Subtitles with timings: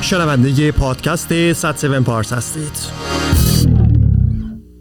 [0.00, 2.72] شنونده پادکست 107 پارس هستید.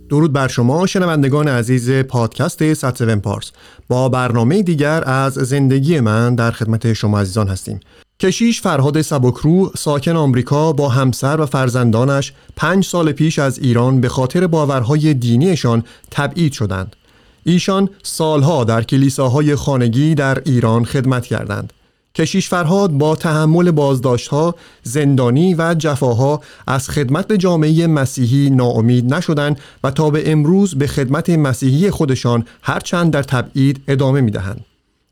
[0.10, 3.52] درود بر شما شنوندگان عزیز پادکست 107 پارس.
[3.88, 7.80] با برنامه دیگر از زندگی من در خدمت شما عزیزان هستیم.
[8.24, 14.10] کشیش فرهاد سبکرو ساکن آمریکا با همسر و فرزندانش پنج سال پیش از ایران به
[14.10, 16.96] خاطر باورهای دینیشان تبعید شدند
[17.44, 21.74] ایشان سالها در کلیساهای خانگی در ایران خدمت کردند
[22.16, 29.60] کشیش فرهاد با تحمل بازداشتها، زندانی و جفاها از خدمت به جامعه مسیحی ناامید نشدند
[29.84, 34.66] و تا به امروز به خدمت مسیحی خودشان هرچند در تبعید ادامه می دهند.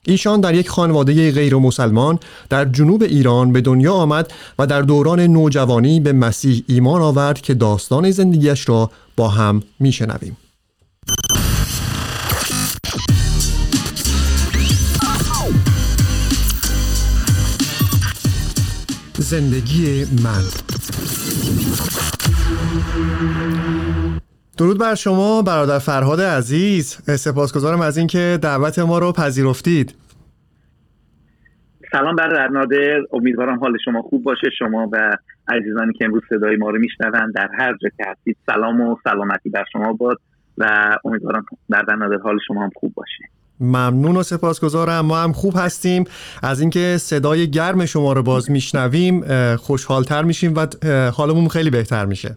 [0.05, 2.19] ایشان در یک خانواده غیر مسلمان
[2.49, 7.53] در جنوب ایران به دنیا آمد و در دوران نوجوانی به مسیح ایمان آورد که
[7.53, 10.37] داستان زندگیش را با هم می شنویم.
[19.17, 20.43] زندگی من
[24.57, 26.97] درود بر شما برادر فرهاد عزیز.
[27.19, 29.95] سپاسگزارم از اینکه دعوت ما رو پذیرفتید.
[31.91, 34.49] سلام برادر نادر امیدوارم حال شما خوب باشه.
[34.59, 38.81] شما و عزیزانی که امروز صدای ما رو میشنوند در هر جا که هستید سلام
[38.81, 40.19] و سلامتی بر شما باد
[40.57, 43.23] و امیدوارم برادر نادر حال شما هم خوب باشه.
[43.59, 45.05] ممنون و سپاسگزارم.
[45.05, 46.03] ما هم خوب هستیم.
[46.43, 49.23] از اینکه صدای گرم شما رو باز میشنویم
[49.55, 50.67] خوشحالتر میشیم و
[51.11, 52.35] حالمون خیلی بهتر میشه.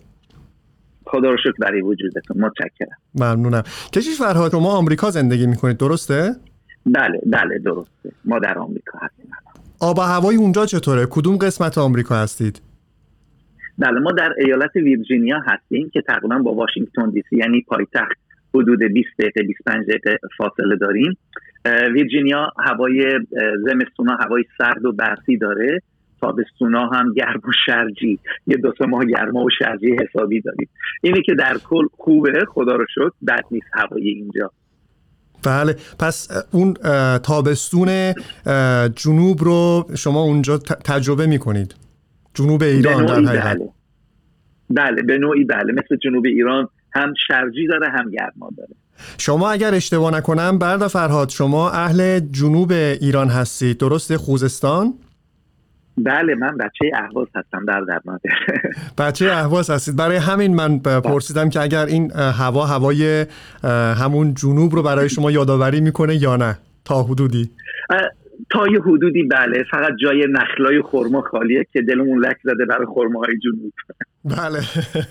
[1.07, 2.41] خدا رو شکر برای وجودتون.
[2.41, 2.99] متشکرم.
[3.15, 3.63] ممنونم.
[3.95, 6.35] کشیش فرهاد شما آمریکا زندگی می‌کنید درسته؟
[6.87, 8.13] بله بله درسته.
[8.25, 9.27] ما در آمریکا هستیم.
[9.81, 12.63] آب و هوای اونجا چطوره؟ کدوم قسمت آمریکا هستید؟
[13.79, 18.19] بله ما در ایالت ویرجینیا هستیم که تقریبا با واشنگتن دی سی یعنی پایتخت
[18.55, 21.17] حدود 20 دقیقه 25 دقیقه فاصله داریم.
[21.95, 23.21] ویرجینیا هوای
[23.67, 25.83] زمستونا هوای سرد و برفی داره.
[26.25, 28.19] تابستونا هم گرم و شرجی.
[28.47, 30.69] یه دو سه ماه گرما و شرجی حسابی داریم.
[31.03, 34.51] اینه که در کل خوبه خدا رو شکر بد نیست هوای اینجا.
[35.43, 35.77] بله.
[35.99, 36.75] پس اون
[37.19, 38.15] تابستون
[38.97, 41.75] جنوب رو شما اونجا تجربه می‌کنید.
[42.35, 43.57] جنوب ایران در حقیقت.
[43.57, 43.69] بله.
[44.71, 45.73] بله به نوعی بله.
[45.73, 48.75] مثل جنوب ایران هم شرجی داره هم گرما داره.
[49.19, 53.79] شما اگر اشتباه نکنم برد فرهاد شما اهل جنوب ایران هستید.
[53.79, 54.95] درست خوزستان؟
[55.99, 58.01] بله من بچه اهواز هستم در در
[59.05, 59.97] بچه اهواز هستید.
[59.97, 63.27] برای همین من پرسیدم که اگر این هوا هوای
[64.03, 67.51] همون جنوب رو برای شما یادآوری می‌کنه یا نه؟ تا حدودی.
[68.51, 69.65] تا یه حدودی بله.
[69.71, 73.73] فقط جای نخلای خورما خالیه که دلمون لک زده برای خورماهای جنوب.
[74.25, 74.61] بله.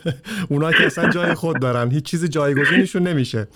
[0.49, 1.91] اونا که اصلا جای خود دارن.
[1.91, 3.47] هیچ چیز جایگزینشون نمیشه.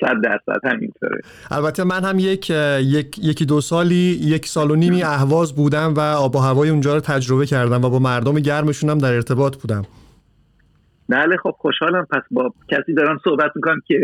[0.00, 1.20] صد درصد همینطوره.
[1.50, 6.00] البته من هم یک, یک یکی دو سالی یک سال و نیمی اهواز بودم و
[6.00, 9.82] آب و هوای اونجا رو تجربه کردم و با مردم گرمشون هم در ارتباط بودم.
[11.08, 12.06] بله خب خوشحالم.
[12.10, 14.00] پس با کسی دارم صحبت می‌کنم که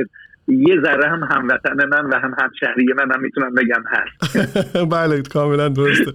[0.49, 4.39] یه ذره هم هموطن من و هم همشهری من هم می‌تونم بگم هست.
[4.97, 6.13] بله کاملا درسته.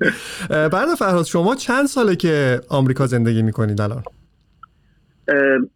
[0.50, 4.03] بعد فرهاد شما چند ساله که آمریکا زندگی می‌کنید الان؟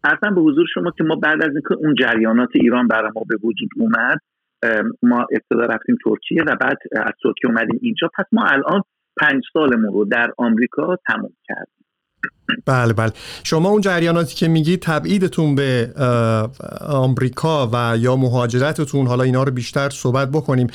[0.04, 3.36] اصلا به حضور شما که ما بعد از اینکه اون جریانات ایران برای ما به
[3.36, 4.18] وجود اومد
[5.02, 8.10] ما ابتدا رفتیم ترکیه و بعد از ترکیه اومدیم اینجا.
[8.18, 8.82] پس ما الان
[9.20, 11.86] پنج سالمون رو در آمریکا تموم کردیم.
[12.66, 13.12] بله بله.
[13.44, 15.90] شما اون جریاناتی که میگی تبعیدتون به
[16.80, 20.66] آمریکا و یا مهاجرتتون حالا اینا رو بیشتر صحبت بکنیم.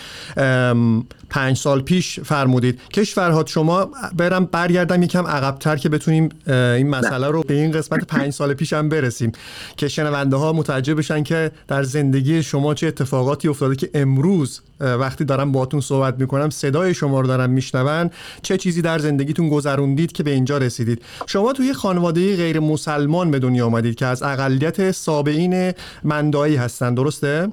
[1.30, 2.80] پنج سال پیش فرمودید.
[2.94, 8.34] کشورهات شما برم برگردم یکم عقبتر که بتونیم این مسئله رو به این قسمت پنج
[8.34, 9.32] سال پیش هم برسیم.
[9.78, 15.26] که شنونده ها متوجه بشن که در زندگی شما چه اتفاقاتی افتاده که امروز وقتی
[15.26, 18.10] دارم باتون صحبت می‌کنم صدای شما رو دارم میشنون
[18.42, 21.02] چه چیزی در زندگیتون گذروندید که به اینجا رسیدید.
[21.28, 25.72] شما توی خانواده غیر مسلمان به دنیا آمدید که از اقلیت سابعین
[26.04, 27.48] مندایی هستن درسته؟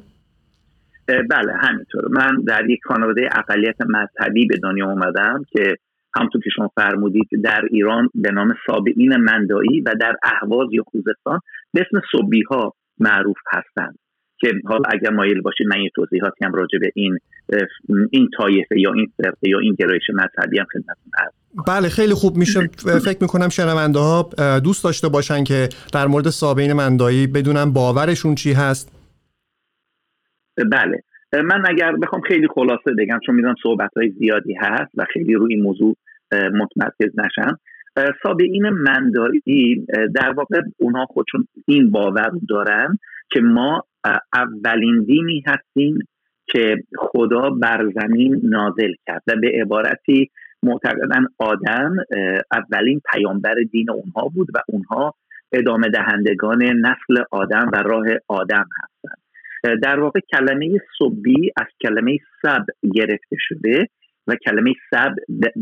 [1.06, 5.76] بله همینطور من در یک خانواده اقلیت مذهبی به دنیا آمدم که
[6.16, 11.40] همونطور که شما فرمودید در ایران به نام سابعین مندایی و در اهواز یا خوزستان
[11.72, 13.98] به اسم صبی ها معروف هستند
[14.38, 17.18] که حالا اگر مایل باشید من یه توضیحاتی هم راجع به این
[18.10, 22.36] این طایفه یا این فرقه یا این گرایش مذهبی هم خدمتتون هست بله خیلی خوب
[22.36, 22.60] میشه.
[23.04, 24.30] فکر می‌کنم شنونده ها
[24.64, 28.92] دوست داشته باشن که در مورد سابعین مندایی بدونن باورشون چی هست.
[30.56, 31.02] بله.
[31.44, 35.54] من اگر بخوام خیلی خلاصه بگم چون می‌دونم صحبت های زیادی هست و خیلی روی
[35.54, 35.96] این موضوع
[36.32, 37.58] متمرکز نشم.
[38.22, 42.98] سابعین مندایی در واقع اونها خودشون این باور دارن
[43.30, 43.84] که ما
[44.34, 45.98] اولین دینی هستیم
[46.46, 50.30] که خدا بر زمین نازل کرد و به عبارتی
[50.62, 51.96] معتقدن آدم
[52.52, 55.14] اولین پیامبر دین اونها بود و اونها
[55.52, 59.22] ادامه دهندگان نسل آدم و راه آدم هستند.
[59.82, 63.88] در واقع کلمه صبی از کلمه سب گرفته شده
[64.26, 65.14] و کلمه سب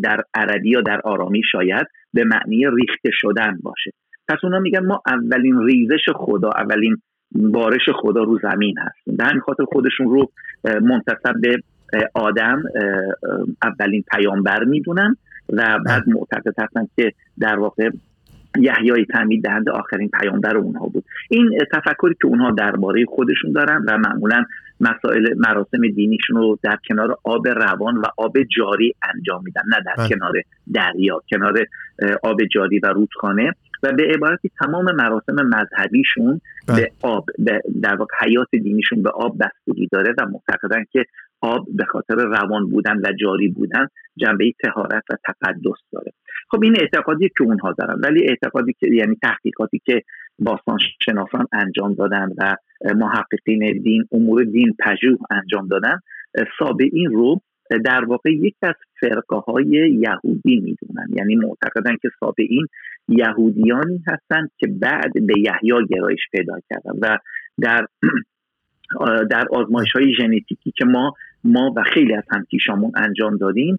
[0.02, 3.90] در عربی یا در آرامی شاید به معنی ریخته شدن باشه.
[4.28, 6.96] پس اونا میگن ما اولین ریزش خدا اولین
[7.32, 9.16] بارش خدا رو زمین هستیم.
[9.16, 10.30] به همین خاطر خودشون رو
[10.64, 11.62] منتصب به
[12.14, 12.62] آدم
[13.62, 15.16] اولین پیامبر می‌دونن
[15.48, 17.90] و بعد معتقد هستن که در واقع
[18.58, 23.98] یحیای تعمید دهنده آخرین پیامبر اونها بود این تفکری که اونها درباره خودشون دارن و
[23.98, 24.44] معمولا
[24.80, 29.94] مسائل مراسم دینیشون رو در کنار آب روان و آب جاری انجام میدن نه در
[29.96, 30.08] بله.
[30.08, 30.32] کنار
[30.72, 31.64] دریا کنار
[32.22, 36.80] آب جاری و رودخانه و به عبارتی تمام مراسم مذهبیشون بله.
[36.80, 37.26] به آب
[37.82, 41.04] در واقع حیات دینیشون به آب بستگی داره و معتقدن که
[41.40, 46.12] آب به خاطر روان بودن و جاری بودن جنبه تهارت و تقدس داره.
[46.50, 50.02] خب این اعتقادی که اونها دارن ولی اعتقادی که یعنی تحقیقاتی که
[50.38, 52.56] باستان شناسان انجام دادن و
[52.94, 55.98] محققین دین امور دین پژوه انجام دادن
[56.92, 57.40] این رو
[57.84, 61.06] در واقع یک از فرقه های یهودی می‌دونن.
[61.16, 62.08] یعنی معتقدن که
[62.38, 62.66] این
[63.08, 67.18] یهودیانی هستند که بعد به یحیی گرایش پیدا کردن و
[67.60, 67.86] در
[69.30, 71.14] در آزمایش های ژنتیکی که ما
[71.44, 73.78] ما و خیلی از همکیشامون انجام دادیم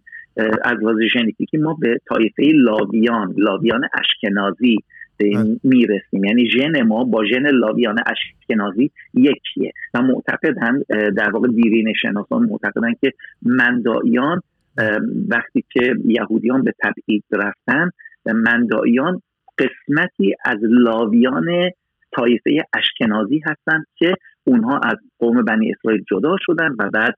[0.64, 4.78] از لحاظ ژنتیکی ما به طایفه لاویان لاویان اشکنازی
[5.64, 6.24] می‌رسیم.
[6.24, 9.72] یعنی ژن ما با ژن لاویان اشکنازی یکیه.
[9.94, 10.84] و معتقدن
[11.18, 14.42] در واقع دیرین شناسان معتقدن که مندایان
[15.30, 17.90] وقتی که یهودیان به تبعید رفتن
[18.26, 19.22] مندایان
[19.58, 21.46] قسمتی از لاویان
[22.16, 24.14] طایفه اشکنازی هستند که
[24.44, 27.16] اونها از قوم بنی اسرائیل جدا شدن و بعد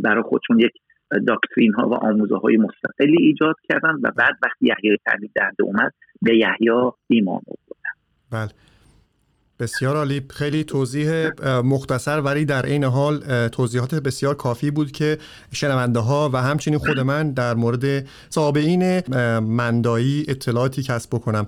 [0.00, 0.72] برای خودشون یک
[1.26, 5.92] داکترین ها و آموزه های مستقلی ایجاد کردن و بعد وقتی یحیای تعمید دهنده اومد
[6.22, 7.92] به یحیی ایمان آوردن.
[8.30, 8.50] بله.
[9.60, 10.22] بسیار عالی.
[10.30, 15.18] خیلی توضیح مختصر ولی در عین حال توضیحات بسیار کافی بود که
[15.52, 19.00] شنونده ها و همچنین خود من در مورد سابعین
[19.40, 21.46] مندایی اطلاعاتی کسب بکنم.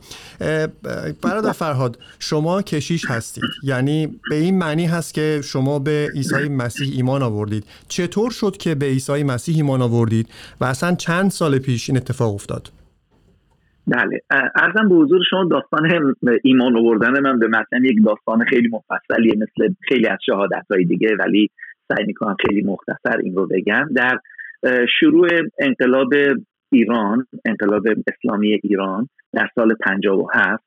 [1.23, 3.45] برادر فرهاد شما کشیش هستید.
[3.63, 7.65] یعنی به این معنی هست که شما به عیسی مسیح ایمان آوردید.
[7.89, 10.29] چطور شد که به عیسی مسیح ایمان آوردید
[10.61, 12.71] و اصلا چند سال پیش این اتفاق افتاد؟
[13.89, 14.21] بله.
[14.55, 16.15] ارزم به حضور شما داستان
[16.45, 21.17] ایمان آوردن من به مثلا یک داستان خیلی مفصلیه مثل خیلی از شهادت های دیگه
[21.19, 21.51] ولی
[21.89, 23.89] سعی می‌کنم خیلی مختصر این رو بگم.
[23.97, 24.19] در
[25.01, 25.29] شروع
[25.61, 26.11] انقلاب
[26.73, 30.65] ایران انقلاب اسلامی ایران در سال 57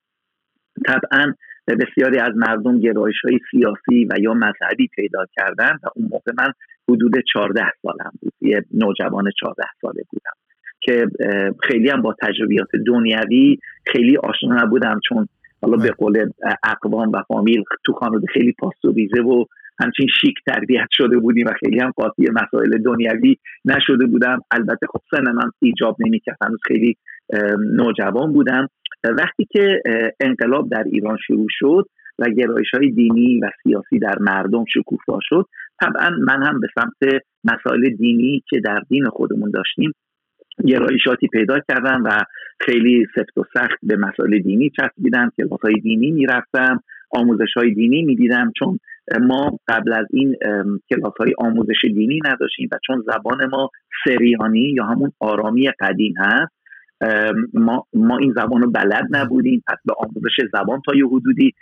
[0.85, 1.33] طبعا
[1.67, 6.53] بسیاری از مردم گرایش های سیاسی و یا مذهبی پیدا کردن و اون موقع من
[6.89, 8.33] حدود 14 سالم بود.
[8.41, 10.40] یه نوجوان 14 ساله بودم.
[10.81, 11.05] که
[11.63, 13.57] خیلی هم با تجربیات دنیوی
[13.87, 15.27] خیلی آشنا نبودم چون
[15.61, 16.29] حالا به قول
[16.63, 19.45] اقوام و فامیل تو خانواده خیلی پاستوریزه و
[19.79, 24.41] همچین شیک تربیت شده بودیم و خیلی هم قاطی مسائل دنیوی نشده بودم.
[24.51, 26.97] البته خب سن من ایجاب نمی‌کرد هنوز خیلی
[27.59, 28.67] نوجوان بودم.
[29.03, 29.81] وقتی که
[30.19, 31.85] انقلاب در ایران شروع شد
[32.19, 35.45] و گرایش های دینی و سیاسی در مردم شکوفا شد
[35.81, 39.93] طبعا من هم به سمت مسائل دینی که در دین خودمون داشتیم
[40.67, 42.09] گرایشاتی پیدا کردم و
[42.59, 48.01] خیلی سفت و سخت به مسائل دینی چسبیدم کلاس های دینی می‌رفتم آموزش های دینی
[48.01, 48.51] می‌دیدم.
[48.59, 48.79] چون
[49.21, 50.35] ما قبل از این
[50.89, 53.69] کلاس های آموزش دینی نداشتیم و چون زبان ما
[54.05, 56.53] سریانی یا همون آرامی قدیم هست
[57.53, 59.63] ما, ما این زبان رو بلد نبودیم.
[59.67, 61.53] پس به آموزش زبان تا یه حدودی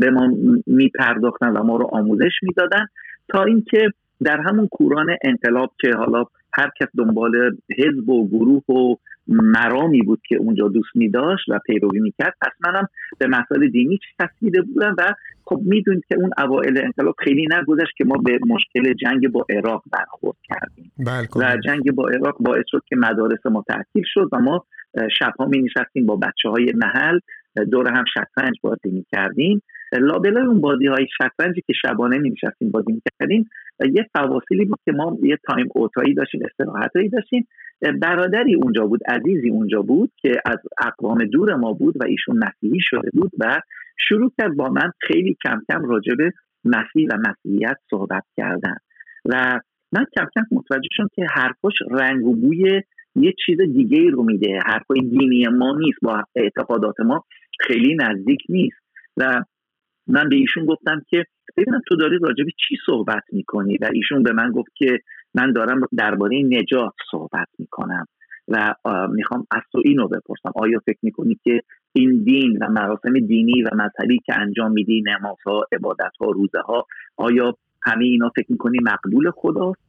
[0.00, 0.30] به ما
[0.66, 2.86] میپرداختن و ما رو آموزش می‌دادن.
[3.28, 3.88] تا اینکه
[4.24, 8.96] در همون کوران انقلاب که حالا هر کس دنبال حزب و گروه و
[9.28, 13.98] مرامی بود که اونجا دوست می داشت و پیروی می‌کرد پس منم به مسائل دینی
[14.18, 18.92] چسبیده بودم و خب می‌دونید که اون اوایل انقلاب خیلی نگذشت که ما به مشکل
[18.92, 20.92] جنگ با عراق برخورد کردیم.
[20.98, 24.64] بله، و جنگ با عراق باعث شد که مدارس ما تعطیل شد و ما
[25.18, 27.18] شبها می نشستیم با بچه های محل
[27.70, 32.70] دور هم شطرنج بازی می کردیم لابلای اون بازی های شطرنجی که شبانه می نشستیم
[32.70, 37.48] بازی می کردیم یه فواصلی بود که ما یه تایم اوتایی داشتیم استراحتایی داشتیم.
[38.00, 42.80] برادری اونجا بود عزیزی اونجا بود که از اقوام دور ما بود و ایشون مسیحی
[42.80, 43.60] شده بود و
[43.98, 46.32] شروع کرد با من خیلی کم کم راجع به
[46.64, 48.76] مسیح و مسیحیت صحبت کردن.
[49.24, 49.60] و
[49.92, 52.82] من کم کم متوجه شدم که حرفش رنگ و بوی
[53.16, 54.58] یه چیز دیگه رو میده.
[54.66, 57.24] حرفای دینی ما نیست با اعتقادات ما
[57.60, 58.78] خیلی نزدیک نیست.
[59.16, 59.42] و
[60.08, 61.24] من به ایشون گفتم که
[61.56, 64.98] ببینم تو داری راجع به چی صحبت می‌کنی؟ و ایشون به من گفت که
[65.34, 68.06] من دارم درباره نجات صحبت می‌کنم
[68.48, 68.74] و
[69.10, 70.52] می‌خوام از تو اینو بپرسم.
[70.54, 71.62] آیا فکر می‌کنی که
[71.92, 76.86] این دین و مراسم دینی و مذهبی که انجام میدی نمازها عبادتها روزه ها
[77.16, 79.80] آیا همه اینا فکر می‌کنی مقبول خداست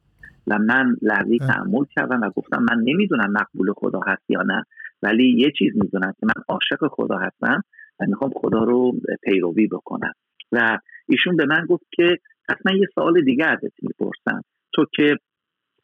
[0.46, 4.64] و من لحظه تحمل کردم و گفتم من نمی‌دونم مقبول خدا هست یا نه
[5.02, 7.62] ولی یه چیز می‌دونم که من عاشق خدا هستم.
[8.00, 8.92] و می‌خوام خدا رو
[9.22, 10.12] پیروی بکنم
[10.52, 10.78] و
[11.08, 12.18] ایشون به من گفت که
[12.64, 14.42] من یه سوال دیگه ازت می‌پرسم.
[14.72, 15.16] تو که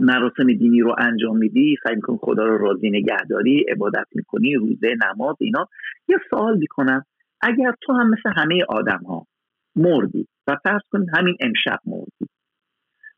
[0.00, 5.37] مراسم دینی رو انجام میدی سعی می‌کنی خدا رو راضی نگهداری عبادت می‌کنی روزه نماز
[5.40, 5.68] اینا.
[6.08, 7.04] یه سوال می‌کنم.
[7.40, 9.26] اگر تو هم مثل همه آدم ها
[9.76, 12.30] مردی و فرض کن همین امشب مردی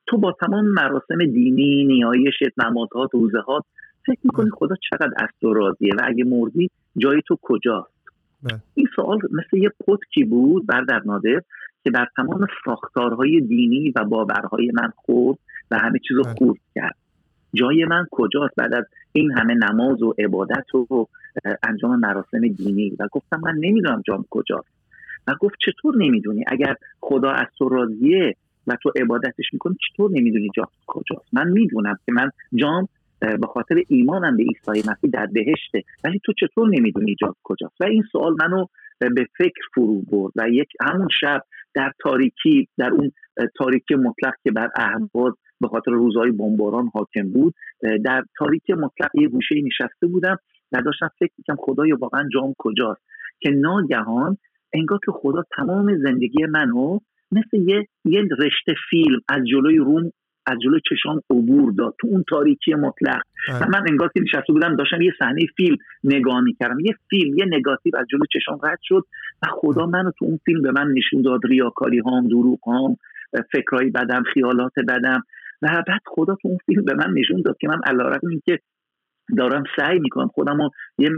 [0.06, 3.64] تو با تمام مراسم دینی نیایشت نمازهات روزهات
[4.06, 7.97] فکر می‌کنی خدا چقدر از تو راضیه؟ و اگه مردی جای تو کجاست؟
[8.42, 8.61] بله.
[8.75, 11.42] این سوال مثل یه پتکی بود بردر نادر
[11.85, 15.38] که در تمام ساختارهای دینی و باورهای من خورد
[15.71, 16.35] و همه چیز رو بله.
[16.35, 16.97] خورد کرد.
[17.54, 21.07] جای من کجاست بعد از این همه نماز و عبادت و
[21.62, 24.68] انجام مراسم دینی؟ و گفتم من نمی‌دونم جام کجاست.
[25.26, 30.49] و گفت چطور نمی‌دونی؟ اگر خدا از تو راضیه و تو عبادتش می‌کنی چطور نمی‌دونی
[30.57, 32.88] جام کجاست؟ من می‌دونم که من جام
[33.20, 35.82] به خاطر ایمانم به عیسی مسیح در بهشته.
[36.04, 38.66] ولی تو چطور نمی‌دونی جا کجاست؟ و این سوال منو
[39.00, 41.42] به فکر فرو برد و یک همون شب
[41.75, 43.12] در تاریکی در اون
[43.56, 47.54] تاریکی مطلق که بر اهواز به خاطر روزهای بمباران حاکم بود
[48.04, 50.37] در تاریکی مطلق یه گوشه نشسته بودم
[50.72, 53.00] و داشتم فکر می‌کنم خدای واقعا جام کجاست؟
[53.40, 54.37] که ناگهان
[54.72, 56.98] انگار که خدا تمام زندگی منو
[57.32, 60.12] مثل یه یه رشته فیلم از جلوی روم
[60.52, 61.94] از جلوی چشام عبور داد.
[62.00, 63.22] تو اون تاریکی مطلق.
[63.60, 66.80] و من انگار که نشسته بودم داشتم یه صحنه فیلم نگاه می‌کردم.
[66.80, 69.04] یه فیلم یه نگاتیو از جلوی چشام رد شد
[69.42, 71.40] و خدا منو تو اون فیلم به من نشون داد.
[71.44, 72.96] ریاکاری هام دروغ هام
[73.52, 75.22] فکرهای بدم خیالات بدم.
[75.62, 78.58] و بعد خدا تو اون فیلم به من نشون داد که من علیرغم اینکه
[79.37, 81.11] دارم سعی می‌کنم خودم رو یه,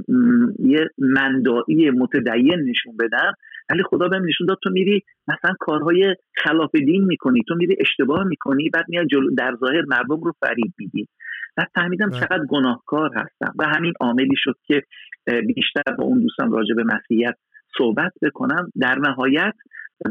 [0.59, 3.33] یه مندایی متدین نشون بدم
[3.71, 8.25] ولی خدا بهم نشون داد تو میری مثلا کارهای خلاف دین می‌کنی تو میری اشتباه
[8.25, 9.07] می‌کنی بعد میاد
[9.39, 11.09] در ظاهر مردم رو فریب میدی
[11.57, 12.21] و فهمیدم بله.
[12.21, 14.83] چقدر گناهکار هستم و همین عاملی شد که
[15.27, 17.35] بیشتر با اون دوستم راجع به مسیحیت
[17.79, 19.55] صحبت بکنم در نهایت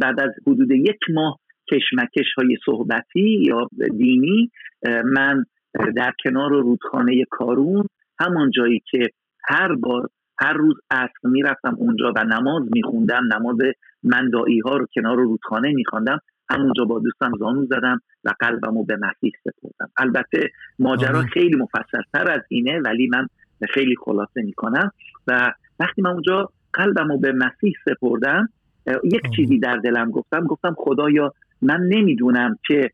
[0.01, 1.39] بعد از حدود یک ماه
[1.72, 4.51] کشمکش های صحبتی یا دینی
[5.06, 5.46] من
[5.95, 7.85] در کنار رودخانه کارون
[8.19, 9.09] همان جایی که
[9.43, 10.09] هر بار
[10.41, 13.57] هر روز اصر می‌رفتم اونجا و نماز میخوندم نماز
[14.03, 18.95] مندایی ها رو کنار رودخانه میخواندم همونجا با دوستم زانو زدم و قلبم رو به
[18.95, 19.91] مسیح سپردم.
[19.97, 20.49] البته
[20.79, 23.27] ماجرا خیلی مفصلتر از اینه ولی من
[23.69, 24.91] خیلی خلاصه می‌کنم.
[25.27, 28.49] و وقتی من اونجا قلبم رو به مسیح سپردم
[29.03, 32.91] یک چیزی در دلم گفتم گفتم خدایا من نمی‌دونم که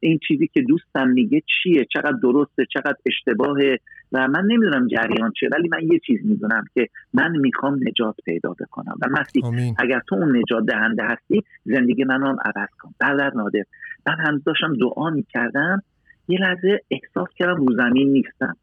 [0.00, 3.78] این چیزی که دوستم میگه چیه؟ چقدر درسته؟ چقدر اشتباهه؟
[4.12, 8.50] و من نمی‌دونم جریان چه ولی من یه چیز می‌دونم که من می‌خوام نجات پیدا
[8.60, 8.94] بکنم.
[9.02, 12.94] و مسیح اگر تو اون نجات دهنده هستی زندگی من هم عوض کن.
[13.00, 13.64] بردر نادر.
[14.06, 15.82] من هم داشتم دعا می‌کردم.
[16.28, 18.56] یه لحظه احساس کردم رو زمین نیستم.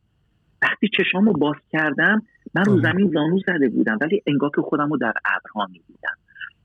[0.61, 2.21] وقتی چشامو باز کردم
[2.55, 6.17] من رو زمین زانو زده بودم ولی انگار که خودم رو در ابرها می‌دیدم.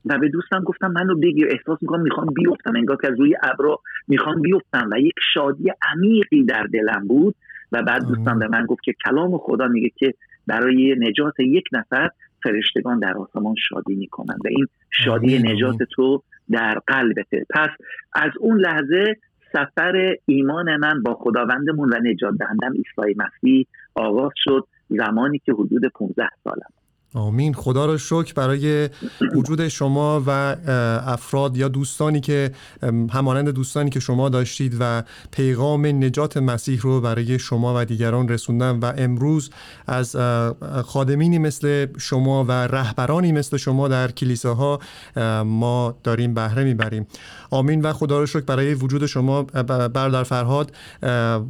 [0.05, 1.47] و به دوستم گفتم منو بگیر.
[1.51, 2.75] احساس می‌کنم می‌خوام بیفتم.
[2.75, 4.89] انگار که از روی ابرا می‌خوام بیفتم.
[4.91, 7.35] و یک شادی عمیقی در دلم بود.
[7.71, 10.13] و بعد دوستم به من گفت که کلام خدا میگه که
[10.47, 12.09] برای نجات یک نفر
[12.43, 14.35] فرشتگان در آسمان شادی می‌کنن.
[14.45, 17.69] و این شادی نجات تو در قلبته پس
[18.13, 19.17] از اون لحظه
[19.53, 24.67] سفر ایمان من با خداوندمون و نجات دهندم عیسی مسیح آغاز شد.
[24.89, 26.82] زمانی که حدود 15 سالم.
[27.13, 27.53] آمین.
[27.53, 28.89] خدا رو شکر برای
[29.35, 30.29] وجود شما و
[31.05, 32.51] افراد یا دوستانی که
[33.11, 38.79] همانند دوستانی که شما داشتید و پیغام نجات مسیح رو برای شما و دیگران رسوندن
[38.79, 39.49] و امروز
[39.87, 40.15] از
[40.85, 44.79] خادمینی مثل شما و رهبرانی مثل شما در کلیساها
[45.45, 47.07] ما داریم بهره می‌بریم.
[47.49, 47.81] آمین.
[47.81, 50.71] و خدا رو شکر برای وجود شما بردر فرهاد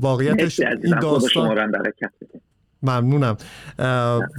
[0.01, 1.71] واقعیتش این داستان
[2.83, 3.37] ممنونم.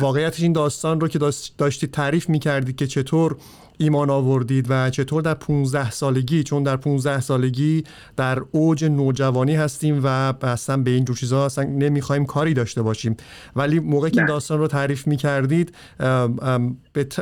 [0.01, 1.19] واقعیتش این داستان رو که
[1.59, 3.37] داشتید تعریف می‌کردی که چطور
[3.79, 7.85] ایمان آوردید و چطور در 15 سالگی چون در 15 سالگی
[8.17, 13.17] در اوج نوجوانی هستیم و اصلا به این جور چیزها اصلا نمی‌خوایم کاری داشته باشیم.
[13.57, 15.77] ولی موقع که این داستان رو تعریف می‌کردید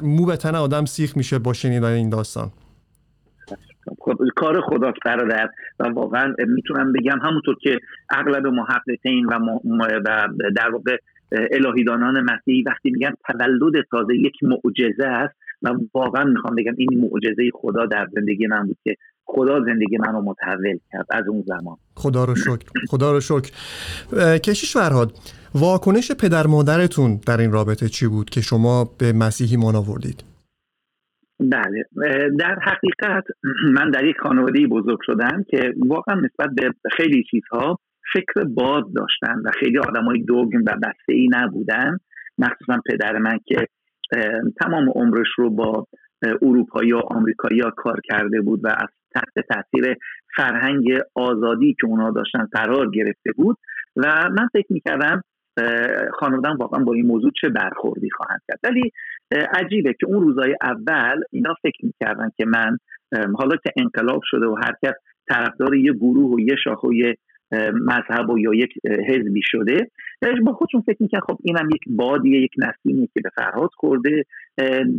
[0.03, 2.51] مو به تن آدم سیخ میشه با شنیدن این داستان.
[4.37, 5.51] کار خدا برادر
[5.81, 7.79] و واقعا می‌تونم بگم همونطور که
[8.11, 9.39] اغلب محققین و,
[10.05, 10.97] و در واقع
[11.53, 17.51] الهیدانان مسیحی وقتی میگن تولد تازه یک معجزه است و واقعا می‌خوام بگم این معجزه
[17.55, 21.77] خدا در زندگی من بود که خدا زندگی منو متحول کرد از اون زمان.
[21.95, 23.51] خدا رو شکر خدا رو شکر.
[24.39, 25.13] کشیش فرهاد
[25.55, 30.25] واکنش پدر مادرتون در این رابطه چی بود که شما به مسیحی مان آوردید؟
[31.41, 31.85] بله
[32.39, 33.25] در حقیقت
[33.73, 37.79] من در یک خانواده بزرگ شدم که واقعا نسبت به خیلی چیزها
[38.13, 41.99] فکر باز داشتن و خیلی های دوگم و بسته ای نبودن.
[42.39, 43.67] مخصوصا پدر من که
[44.61, 45.87] تمام عمرش رو با
[46.43, 49.97] اروپایی و آمریکایی کار کرده بود و از تحت تاثیر
[50.37, 53.59] فرهنگ آزادی که اونا داشتن قرار گرفته بود.
[53.97, 55.23] و من فکر می‌کردم
[56.13, 58.59] خانوادم واقعا با این موضوع چه برخوردی خواهند کرد.
[58.65, 58.93] ولی
[59.55, 62.77] عجیبه که اون روزای اول اینا فکر می‌کردن که من
[63.13, 64.95] حالا که انقلاب شده و هر کس
[65.29, 67.17] طرفدار یه گروه و یه شاخه و یه
[67.73, 68.73] مذهب و یا یک
[69.09, 69.91] حزبی شده
[70.47, 74.25] با خودشون فکر می‌کرد خب اینم یک بادیه یک نسیمی که به فرهاد خورده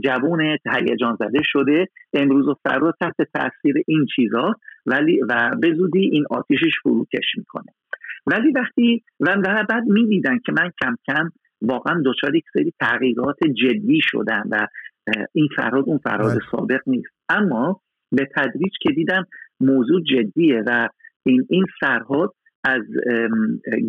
[0.03, 1.87] جوون هیجان زده شده.
[2.13, 4.55] امروز و فردا تحت تاثیر این چیزا
[4.85, 7.73] ولی و به زودی این آتیشش فروکش می‌کنه.
[8.27, 9.35] ولی وقتی و
[9.69, 11.29] بعد می‌دیدن که من کم کم
[11.61, 14.67] واقعا دچار یک سری تغییرات جدی شدن و
[15.33, 16.39] این فراد اون فراد بله.
[16.51, 17.13] سابق نیست.
[17.29, 17.81] اما
[18.11, 19.25] به تدریج که دیدم
[19.59, 20.89] موضوع جدیه و
[21.25, 22.33] این این فرهاد
[22.63, 22.81] از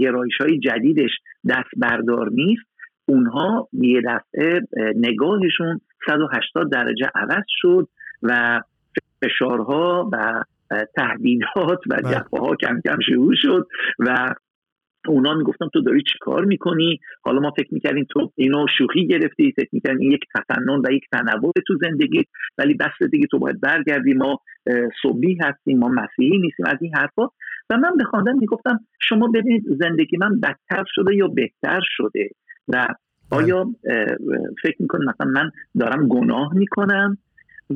[0.00, 1.10] گرایش های جدیدش
[1.48, 2.64] دست بردار نیست.
[3.06, 4.60] اونها یه دفعه
[4.96, 7.88] نگاهشون 180 درجه عوض شد
[8.22, 8.60] و
[9.24, 10.44] فشارها و
[10.96, 12.14] تهدیدات و بله.
[12.14, 13.66] جفه ها کم کم شروع شد
[13.98, 14.34] و
[15.08, 19.52] اونا می‌گفتن تو داری چی کار می‌کنی؟ حالا ما فکر می‌کردیم تو اینو شوخی گرفتی
[19.56, 22.24] فکر می‌کردیم این یک تفنن و یک تنوع تو زندگی
[22.58, 24.14] ولی بس دیگه تو باید برگردی.
[24.14, 24.40] ما
[25.02, 27.28] صبحی هستیم ما مسیحی نیستیم از این حرفا.
[27.70, 32.30] و من به خواندن می‌گفتم شما ببینید زندگی من بدتر شده یا بهتر شده؟
[32.68, 32.86] و
[33.30, 33.66] آیا
[34.62, 37.18] فکر می‌کنم مثلا من دارم گناه می‌کنم؟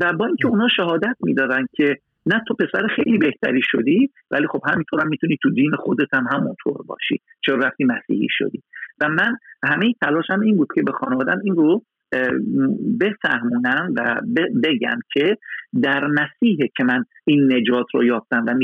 [0.01, 4.61] و با اینکه اونا شهادت می‌دادن که نه تو پسر خیلی بهتری شدی ولی خب
[4.67, 8.63] همینطور هم می‌تونی تو دین خودت هم همونطور باشی چرا رفتی مسیحی شدی؟
[9.01, 11.83] و من همه تلاشم این بود که به خانوادم این رو
[13.01, 14.21] بفهمونم و
[14.63, 15.39] بگم که
[15.83, 18.55] در مسیحه که من این نجات رو یافتم و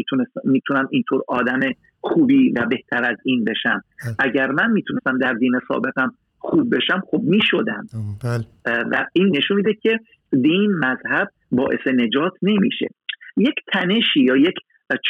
[0.45, 1.61] می‌تونم اینطور آدم
[2.01, 3.83] خوبی و بهتر از این بشم.
[4.19, 7.87] اگر من می‌تونستم در دین سابقم خوب بشم خب می‌شدم.
[8.25, 8.45] بله.
[8.91, 12.89] و این نشون میده که دین مذهب باعث نجات نمیشه.
[13.37, 14.55] یک تنشی یا یک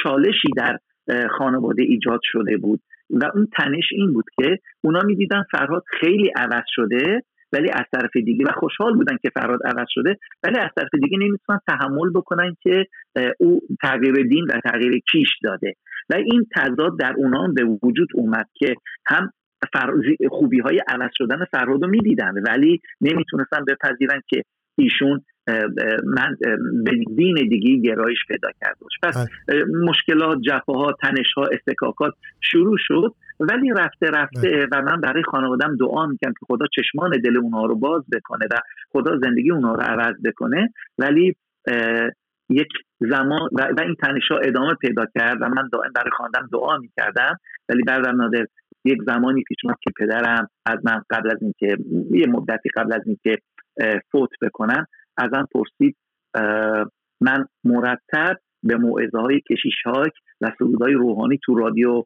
[0.03, 0.79] چالشی در
[1.39, 6.65] خانواده ایجاد شده بود و اون تنش این بود که اونا می‌دیدن فرهاد خیلی عوض
[6.69, 7.23] شده
[7.55, 11.19] ولی از طرف دیگه و خوشحال بودن که فراد عوض شده ولی از طرف دیگه
[11.19, 12.87] نمی‌تونن تحمل بکنن که
[13.39, 15.75] او تغییر دین و تغییر کیش داده.
[16.11, 18.75] و این تضاد در اونا به وجود اومد که
[19.07, 19.33] هم
[20.31, 24.43] خوبی های عوض شدن فراد رو می‌دیدن ولی نمی‌تونستن بپذیرن که
[24.79, 25.25] ایشون
[26.05, 26.37] من
[26.85, 28.99] به دین دیگه گرایش پیدا کرده باشه.
[29.03, 29.65] پس بله.
[29.65, 33.15] مشکلات جفاها تنشها استکاکات شروع شد.
[33.41, 34.67] ولی رفته رفته بله.
[34.73, 38.59] و من برای خانوادم دعا می‌کنم که خدا چشمان دل اونها رو باز بکنه و
[38.93, 41.37] خدا زندگی اونها رو عوض بکنه ولی
[42.51, 42.69] یک
[43.01, 47.39] زمان و, این تنش ها ادامه پیدا کرد و من دائم برای خواندم دعا می‌کردم
[47.69, 48.47] ولی بعدم نادر
[48.85, 51.77] یک زمانی پیش اومد که پدرم از من قبل از اینکه
[52.11, 53.39] یه مدتی قبل از اینکه
[54.13, 55.97] فوت بکنم ازم پرسید
[57.21, 62.05] من مرتب به موعظه های کشیش هاک و سرودهای روحانی تو رادیو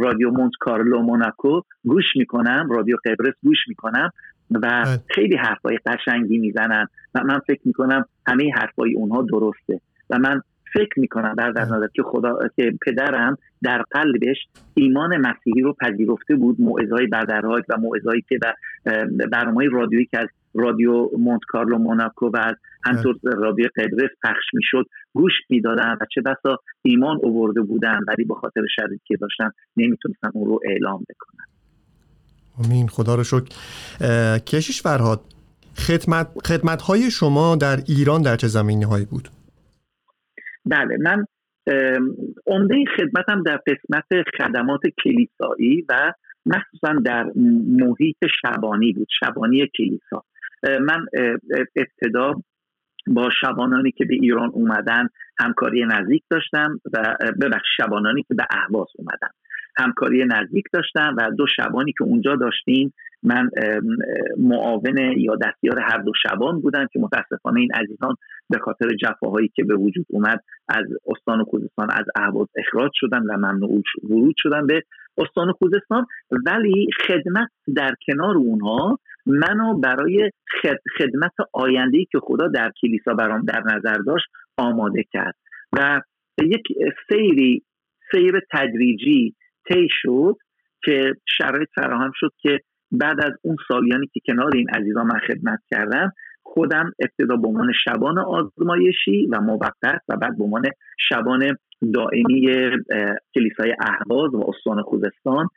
[0.00, 4.10] رادیو مونت کارلو موناکو گوش می‌کنم رادیو قبرس گوش می‌کنم
[4.50, 5.00] و بله.
[5.08, 11.00] خیلی حرفای قشنگی می‌زنن و من فکر می‌کنم همه حرفای اونها درسته و من فکر
[11.00, 11.88] می‌کنم در در بله.
[11.94, 14.36] که خدا که پدرم در قلبش
[14.74, 18.54] ایمان مسیحی رو پذیرفته بود موعظهای بدرهاک و موعظهایی که در
[19.32, 24.86] برنامه رادیویی که از رادیو مونت کارلو موناکو و از همطور رادیو قبرس پخش می‌شد
[25.14, 30.30] گوش می‌دادن و چه بسا ایمان اوورده بودن ولی به خاطر شرایطی که داشتن نمی‌تونستن
[30.34, 31.44] اون رو اعلام بکنن.
[32.64, 33.48] امین خدا رو شکر.
[34.38, 35.20] کشیش فرهاد
[35.76, 39.28] خدمت, خدمت های شما در ایران در چه زمینی هایی بود؟
[40.66, 41.24] بله من
[42.46, 44.04] عمده خدمتم در قسمت
[44.38, 46.12] خدمات کلیسایی و
[46.46, 47.32] مخصوصا در
[47.80, 50.24] محیط شبانی بود شبانی کلیسا.
[50.62, 51.06] من
[51.76, 52.42] ابتدا
[53.08, 55.08] با شبانانی که به ایران اومدن
[55.40, 59.28] همکاری نزدیک داشتم و ببخش شبانانی که به اهواز اومدن
[59.78, 63.50] همکاری نزدیک داشتم و دو شبانی که اونجا داشتیم من
[64.36, 68.16] معاون یا دستیار هر دو شبان بودم که متاسفانه این عزیزان
[68.50, 73.36] به خاطر جفاهایی که به وجود اومد از استان خوزستان از اهواز اخراج شدن و
[73.36, 74.82] ممنوع ورود شدن به
[75.18, 76.06] استان خوزستان
[76.46, 80.30] ولی خدمت در کنار اونها منو برای
[80.98, 84.26] خدمت آینده که خدا در کلیسا برام در نظر داشت
[84.56, 85.34] آماده کرد
[85.72, 86.00] و
[86.42, 86.62] یک
[87.08, 87.62] سیری
[88.10, 89.34] سیر تدریجی
[89.68, 90.36] طی شد
[90.84, 92.60] که شرایط فراهم شد که
[92.92, 97.72] بعد از اون سالیانی که کنار این عزیزان من خدمت کردم خودم ابتدا به عنوان
[97.84, 100.62] شبان آزمایشی و موقت و بعد به عنوان
[101.08, 101.56] شبان
[101.94, 102.48] دائمی
[103.34, 105.48] کلیسای اهواز و استان خوزستان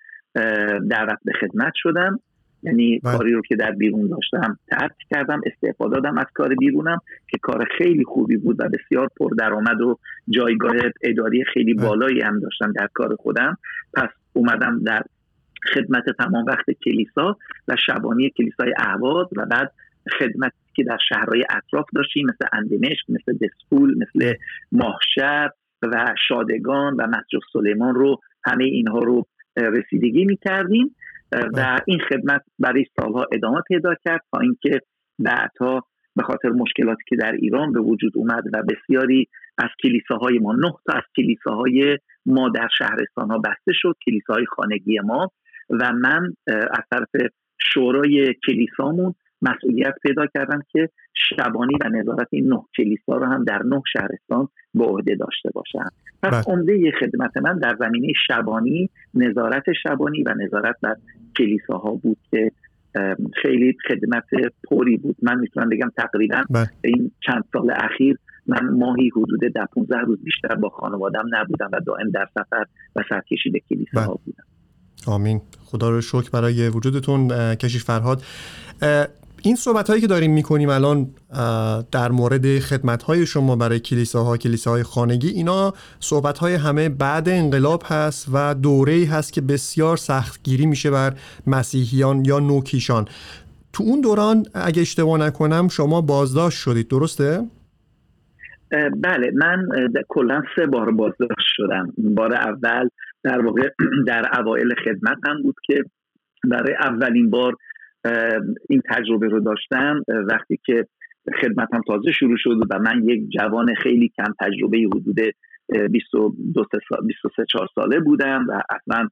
[0.89, 2.19] دعوت به خدمت شدم
[2.63, 3.17] یعنی بله.
[3.17, 7.67] کاری رو که در بیرون داشتم ترک کردم استعفا دادم از کار بیرونم که کار
[7.77, 11.87] خیلی خوبی بود و بسیار پردرآمد و جایگاه اداری خیلی بله.
[11.87, 13.57] بالایی هم داشتم در کار خودم
[13.93, 15.03] پس اومدم در
[15.73, 19.71] خدمت تمام وقت کلیسا و شبانی کلیسای اهواز و بعد
[20.19, 24.33] خدمت که در شهرهای اطراف داشتیم مثل اندمشق مثل دسپول مثل
[24.71, 25.49] ماهشر
[25.83, 29.25] و شادگان و مسجد سلیمان رو همه اینها رو
[29.57, 30.95] رسیدگی می کردیم
[31.31, 34.79] و این خدمت برای سالها ادامه پیدا کرد تا اینکه
[35.19, 35.83] بعدها
[36.15, 40.73] به خاطر مشکلاتی که در ایران به وجود اومد و بسیاری از کلیساهای ما نه
[40.85, 45.31] تا از کلیساهای ما در شهرستان ها بسته شد کلیساهای خانگی ما.
[45.69, 47.31] و من از طرف
[47.73, 53.63] شورای کلیسامون مسئولیت پیدا کردم که شبانی و نظارت این نه کلیسا رو هم در
[53.63, 55.89] نه شهرستان به عهده داشته باشم
[56.23, 56.55] پس بله.
[56.55, 60.95] عمده خدمت من در زمینه شبانی نظارت شبانی و نظارت بر
[61.37, 62.51] کلیساها بود که
[63.41, 64.23] خیلی خدمت
[64.69, 66.69] پوری بود من می‌تونم بگم تقریبا بله.
[66.81, 71.79] این چند سال اخیر من ماهی حدود در 15 روز بیشتر با خانوادم نبودم و
[71.79, 74.19] دائم در سفر و سرکشی به کلیساها بله.
[74.25, 74.43] بودم
[75.07, 78.21] آمین خدا رو شکر برای وجودتون کشیش فرهاد
[79.43, 81.07] این صحبت هایی که داریم می‌کنیم الان
[81.91, 87.83] در مورد خدمت های شما برای کلیساها کلیساهای خانگی اینا صحبت های همه بعد انقلاب
[87.85, 91.13] هست و دوره هست که بسیار سختگیری میشه بر
[91.47, 93.05] مسیحیان یا نوکیشان
[93.73, 97.43] تو اون دوران اگه اشتباه نکنم شما بازداشت شدید درسته؟
[99.03, 99.67] بله من
[100.07, 102.89] کلا سه بار بازداشت شدم بار اول
[103.23, 103.69] در واقع
[104.07, 105.83] در اوایل خدمت هم بود که
[106.43, 107.55] برای اولین بار
[108.69, 110.87] این تجربه رو داشتم وقتی که
[111.41, 115.19] خدمتم تازه شروع شد و من یک جوان خیلی کم تجربه حدود
[115.91, 119.07] 23 4 ساله بودم و اصلا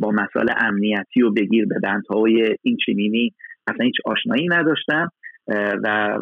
[0.00, 3.34] با مسائل امنیتی و بگیر به بندهای این چنینی
[3.66, 5.08] اصلا هیچ آشنایی نداشتم.
[5.84, 6.18] و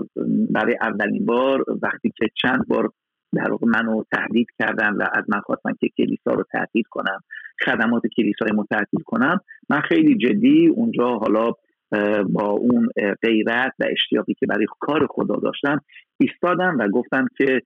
[0.51, 2.91] برای اولین بار وقتی که چند بار
[3.33, 7.21] در واقع منو تهدید کردن و از من خواستن که کلیسا رو تعطیل کنم
[7.65, 8.49] خدمات کلیسای
[8.93, 11.53] رو کنم من خیلی جدی اونجا حالا
[12.29, 12.89] با اون
[13.23, 15.81] غیرت و اشتیاقی که برای کار خدا داشتم
[16.21, 17.63] ایستادم و گفتم که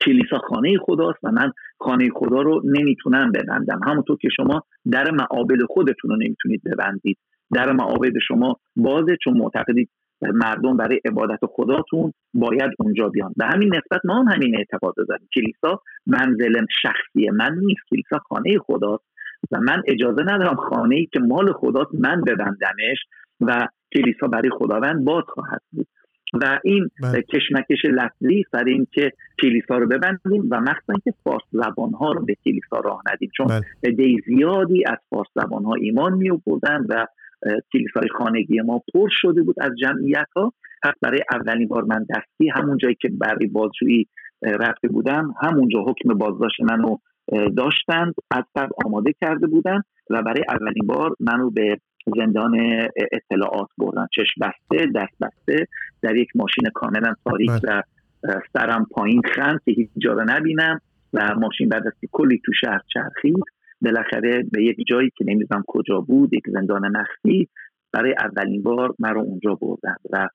[0.00, 3.80] کلیسا خانه خداست و من خانه خدا رو نمی‌تونم ببندم.
[3.86, 7.18] همونطور که شما در معابد خودتون رو نمی‌تونید ببندید.
[7.54, 9.90] در معابد شما بازه چون معتقدید
[10.22, 13.32] مردم برای عبادت خداتون باید اونجا بیان.
[13.36, 15.28] به همین نسبت ما هم همین اعتقاد داریم.
[15.34, 17.80] کلیسا منزل شخصی من نیست.
[17.90, 19.04] کلیسا خانه خداست.
[19.50, 22.98] و من اجازه ندارم خانه ای که مال خداست من ببندمش
[23.40, 25.86] و کلیسا برای خداوند باز خواهد بود
[26.34, 27.22] و این بله.
[27.22, 32.24] کشمکش لفظی سر این که کلیسا رو ببندیم و مخصوصا که فارس زبان ها رو
[32.24, 34.16] به کلیسا راه ندیم چون بله.
[34.26, 36.30] زیادی از فارس زبان ها ایمان می
[36.88, 37.06] و
[37.72, 42.48] کلیسای خانگی ما پر شده بود از جمعیت ها پس برای اولین بار من دستی
[42.48, 44.08] همون جایی که برای بازجویی
[44.42, 46.96] رفته بودم همونجا حکم بازداشت منو
[47.56, 52.60] داشتند از قبل آماده کرده بودن و برای اولین بار منو به زندان
[53.12, 55.66] اطلاعات بردن چشم بسته دست بسته
[56.02, 57.82] در یک ماشین کاملا تاریک بله.
[58.22, 60.80] و سرم پایین خند که هیچ جا نبینم
[61.12, 63.44] و ماشین بعد از کلی تو شهر چرخید
[63.82, 67.48] بالاخره به یک جایی که نمی‌دونم کجا بود یک زندان مخفی
[67.92, 70.28] برای اولین بار مرا اونجا بردن و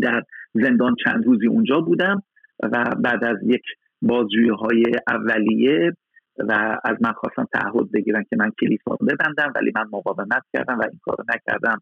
[0.00, 0.22] در
[0.54, 2.22] زندان چند روزی اونجا بودم
[2.62, 3.62] و بعد از یک
[4.02, 5.92] بازجویی های اولیه
[6.38, 10.78] و از من خواستم تعهد بگیرن که من کلیسا رو ببندم ولی من مقاومت کردم
[10.78, 11.80] و این کار رو نکردم.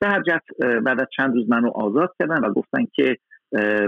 [0.00, 0.42] در جت
[0.84, 3.16] بعد از چند روز منو آزاد کردن و گفتن که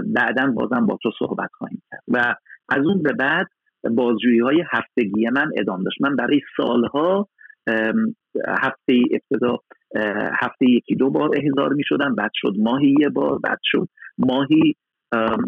[0.05, 2.03] بعدا بازم با تو صحبت خواهیم کرد.
[2.07, 2.35] و
[2.69, 3.47] از اون به بعد
[3.91, 6.01] بازجویی های هفتگی من ادامه داشت.
[6.01, 7.27] من برای سالها
[8.47, 9.57] هفته ابتدا
[10.41, 14.75] هفته یکی دو بار احضار می شدم بعد شد ماهی یه بار بعد شد ماهی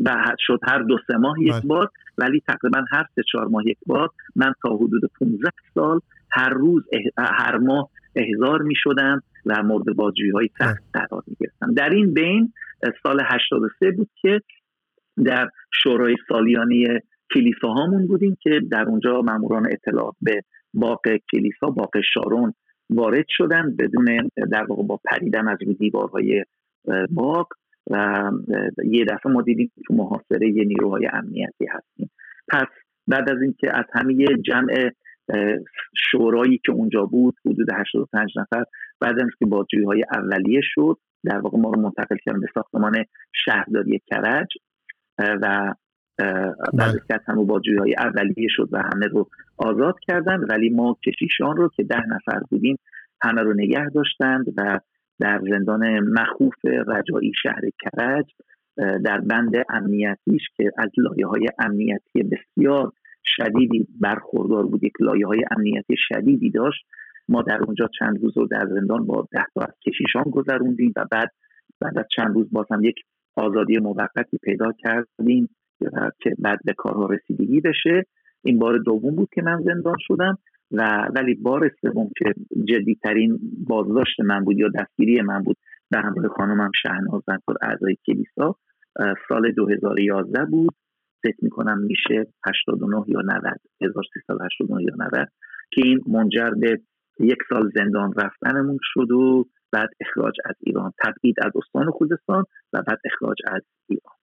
[0.05, 1.61] و شد هر دو سه ماه یک بله.
[1.61, 1.89] بار.
[2.19, 5.99] ولی تقریبا هر سه چهار ماه یک بار من تا حدود 15 سال
[6.31, 6.83] هر روز
[7.17, 11.73] هر ماه احضار می شدم و مورد بازجویی های سخت قرار می گرفتم.
[11.73, 12.53] در این بین
[13.03, 14.41] سال 83 بود که
[15.25, 15.49] در
[15.83, 16.85] شورای سالیانی
[17.33, 20.41] کلیسا هامون بودیم که در اونجا ماموران اطلاعات به
[20.73, 21.01] باغ
[21.31, 22.53] کلیسا باغ شارون
[22.89, 26.45] وارد شدن بدون در واقع با پریدن از روی دیوارهای
[27.09, 27.47] باغ.
[27.89, 28.31] و
[28.85, 32.09] یه دفعه ما دیدیم تو محاصره یه نیروهای امنیتی هستیم.
[32.47, 32.67] پس
[33.07, 34.91] بعد از اینکه از همه جمع
[36.11, 38.63] شورایی که اونجا بود حدود 85 نفر
[38.99, 43.05] بعد از اینکه بازجویی های اولیه شد در واقع ما رو منتقل کردن به ساختمان
[43.45, 44.47] شهرداری کرج
[45.19, 45.73] و
[46.73, 50.97] بعد از که همه بازجویی های اولیه شد و همه رو آزاد کردن ولی ما
[51.05, 52.79] کشیشان رو که ده نفر بودیم
[53.21, 54.79] همه رو نگه داشتند و
[55.19, 58.25] در زندان مخوف رجایی شهر کرج
[58.77, 62.91] در بند امنیتیش که از لایه های امنیتی بسیار
[63.25, 66.85] شدیدی برخوردار بود یک لایه های امنیتی شدیدی داشت.
[67.29, 71.05] ما در اونجا چند روز رو در زندان با ده تا از کشیشان گذروندیم و
[71.11, 71.31] بعد
[71.81, 72.95] بعد از چند روز باز هم یک
[73.35, 75.49] آزادی موقتی پیدا کردیم
[76.19, 78.05] که بعد به کارها رسیدگی بشه.
[78.43, 80.37] این بار دوم بود که من زندان شدم.
[80.71, 82.33] و ولی بار سوم که
[82.65, 85.57] جدیترین بازداشت من بود یا دستگیری من بود
[85.89, 88.55] به همراه خانمم شهناز زنکار اعضای کلیسا
[89.29, 90.75] سال 2011 بود.
[91.23, 93.43] فکر می‌کنم میشه 89 یا 90
[93.81, 95.29] 1389 یا 90
[95.71, 96.81] که این منجر به
[97.19, 100.91] یک سال زندان رفتنمون شد و بعد اخراج از ایران.
[101.03, 104.13] تبعید از استان خوزستان و بعد اخراج از ایران.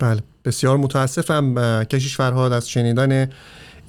[0.00, 1.54] بله بسیار متاسفم.
[1.84, 3.26] کشیش فرهاد از شنیدن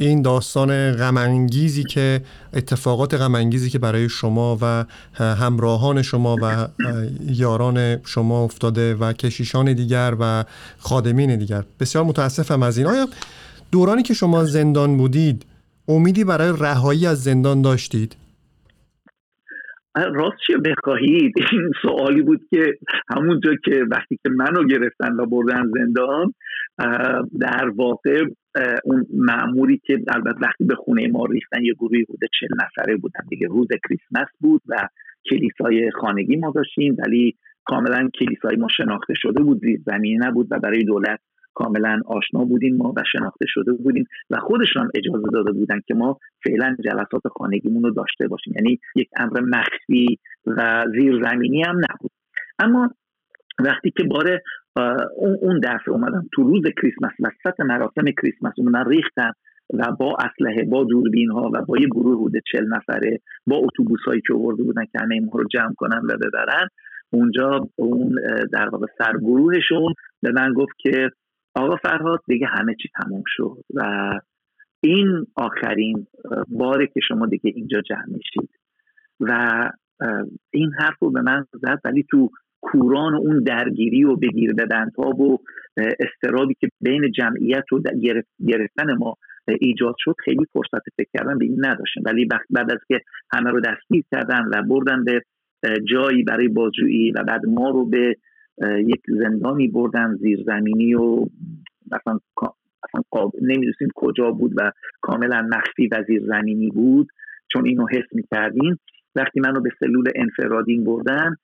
[0.02, 2.22] این داستان غمانگیزی که
[2.54, 6.68] اتفاقات غمانگیزی که برای شما و همراهان شما و
[7.28, 10.46] یاران شما افتاده و کشیشان دیگر و
[10.80, 11.64] خادمین دیگر.
[11.80, 12.88] بسیار متاسفم از این.
[12.88, 13.08] آیا
[13.72, 15.46] دورانی که شما زندان بودید
[15.88, 18.16] امیدی برای رهایی از زندان داشتید؟
[20.04, 21.34] راست چه بخواهید.
[21.52, 22.74] این سوالی بود که
[23.16, 26.34] همونجا که وقتی که منو گرفتن و بردن زندان
[27.40, 28.26] در واقع
[28.84, 33.22] اون معموری که البته وقتی به خونه ما ریختن یه گروهی بوده چل نفره بودن
[33.30, 33.48] دیگه.
[33.48, 34.88] روز کریسمس بود و
[35.30, 37.36] کلیسای خانگی ما داشتیم ولی
[37.66, 41.20] کاملا کلیسای ما شناخته شده بود زیر زمینی نبود و برای دولت
[41.60, 46.18] کاملا آشنا بودیم ما و شناخته شده بودیم و خودشان اجازه داده بودن که ما
[46.44, 48.54] فعلا جلسات خانگیمون رو داشته باشیم.
[48.56, 52.12] یعنی یک امر مخفی و زیرزمینی هم نبود.
[52.60, 52.90] اما
[53.60, 54.40] وقتی که بار
[55.42, 59.32] اون دفعه اومدم تو روز کریسمس وسط مراسم کریسمس اومدن ریختن
[59.74, 64.00] و با اسلحه با دوربین ها و با یه گروه بوده چل نفره با اتوبوس
[64.08, 66.68] هایی که آورده بودن که همه ما رو جمع کنن و ببرن
[67.12, 68.16] اونجا اون
[68.54, 71.10] در واقع سرگروهشون به من گفت که
[71.56, 74.12] آقا فرهاد دیگه همه چی تموم شد و
[74.84, 76.08] این آخرین
[76.48, 78.50] باره که شما دیگه اینجا جمع میشید.
[79.20, 79.72] و
[80.52, 82.30] این حرف رو به من زد ولی تو
[82.62, 84.56] کوران اون درگیری و بگیر
[84.98, 85.38] ها و
[85.78, 87.80] استرابی که بین جمعیت و
[88.48, 89.16] گرفتن ما
[89.60, 93.02] ایجاد شد خیلی فرصت فکر کردن به این نداشتن ولی بعد از که
[93.34, 95.22] همه رو دستگیر کردن و بردن به
[95.92, 98.16] جایی برای بازجویی و بعد ما رو به
[98.62, 101.26] یک زندانی بردن زیرزمینی و
[101.92, 102.20] مثلا
[102.84, 107.08] اصلا نمی‌دونستیم کجا بود و کاملا مخفی و زیرزمینی بود
[107.54, 108.80] چون اینو حس می‌کردیم.
[109.16, 111.36] وقتی منو به سلول انفرادین بردن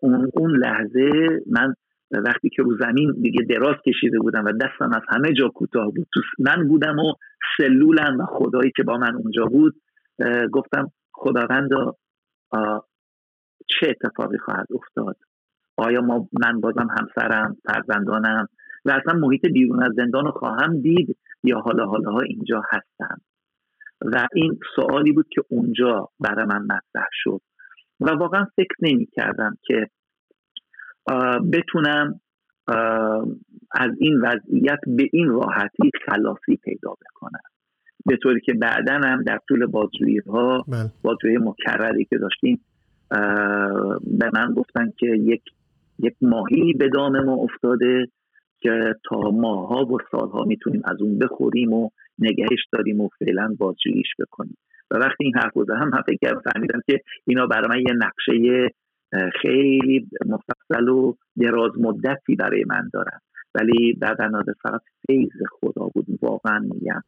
[0.00, 1.10] اون, اون لحظه
[1.46, 1.74] من
[2.10, 6.08] وقتی که رو زمین دیگه دراز کشیده بودم و دستم از همه جا کوتاه بود
[6.38, 7.12] من بودم و
[7.56, 9.74] سلولم و خدایی که با من اونجا بود
[10.52, 11.70] گفتم خداوند
[13.66, 15.16] چه اتفاقی خواهد افتاد؟
[15.80, 18.48] آیا ما من بازم همسرم فرزندانم
[18.84, 23.20] و اصلا محیط بیرون از زندان رو خواهم دید یا حالا حالا ها اینجا هستم
[24.00, 27.40] و این سوالی بود که اونجا برای من مطرح شد
[28.00, 29.90] و واقعا فکر نمی کردم که
[31.52, 32.20] بتونم
[33.72, 37.40] از این وضعیت به این راحتی خلاصی پیدا بکنم
[38.06, 40.90] به طوری که بعدا هم در طول بازجویی ها بله.
[41.02, 42.60] بازجویی مکرری که داشتیم
[44.18, 45.42] به من گفتن که یک
[46.02, 48.06] یک ماهی به دام ما افتاده
[48.60, 54.08] که تا ماها و سالها می‌تونیم از اون بخوریم و نگهش داریم و فعلا بازجوییش
[54.18, 54.56] بکنیم.
[54.90, 58.68] و وقتی این حرف بوده هم فکر فهمیدم که اینا برای من یه نقشه
[59.42, 63.18] خیلی مفصل و دراز مدتی برای من دارن.
[63.54, 66.06] ولی بعد نازه فقط فیض خدا بود.
[66.22, 67.02] واقعا میگم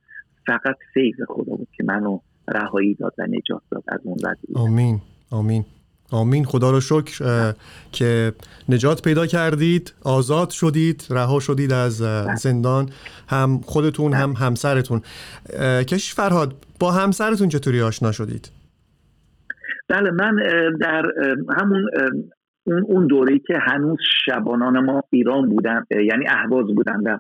[0.47, 4.99] فقط فیض خدا بود که منو رهایی داد و نجات داد از اون وضعیت آمین.
[5.31, 5.65] آمین.
[6.12, 7.53] آمین خدا رو شکر
[7.92, 8.33] که
[8.68, 11.96] نجات پیدا کردید آزاد شدید رها شدید از
[12.38, 12.88] زندان
[13.29, 15.01] هم خودتون هم همسرتون.
[15.88, 18.51] کشیش فرهاد با همسرتون چطوری آشنا شدید؟
[19.88, 20.37] بله من
[20.81, 21.03] در
[21.59, 21.90] همون
[22.64, 27.18] اون اون دوره‌ای که هنوز شبانان ما ایران بودن یعنی اهواز بودن و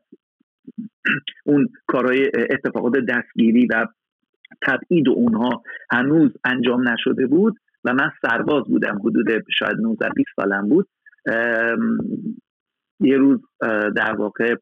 [1.44, 3.86] اون کارهای اتفاقات دستگیری و
[4.62, 8.98] تبعید اونها هنوز انجام نشده بود و من سرباز بودم.
[8.98, 9.26] حدود
[9.58, 10.88] شاید 19 20 سالم بود.
[13.00, 13.40] یه روز
[13.96, 14.54] در واقع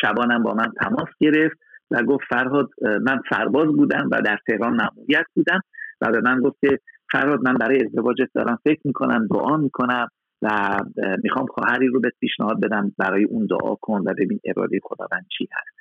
[0.00, 1.58] شبانم با من تماس گرفت
[1.90, 5.60] و گفت فرهاد من سرباز بودم و در تهران مأموریت بودم
[6.00, 6.78] و به من گفت که
[7.12, 10.08] فرهاد من برای ازدواجت دارم فکر می‌کنم دعا می‌کنم
[10.42, 10.78] و
[11.22, 15.48] می‌خوام خواهری رو به پیشنهاد بدم برای اون دعا کن و ببین اراده خداوند چی
[15.52, 15.76] هست.